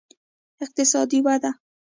[0.63, 1.51] اقتصادي ودې